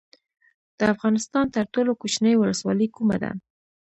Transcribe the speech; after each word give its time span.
د 0.77 0.79
افغانستان 0.93 1.45
تر 1.55 1.63
ټولو 1.73 1.91
کوچنۍ 2.01 2.33
ولسوالۍ 2.37 2.87
کومه 2.95 3.17
ده؟ 3.23 3.31